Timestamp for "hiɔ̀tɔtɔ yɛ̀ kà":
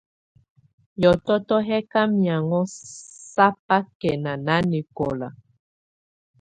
0.99-2.01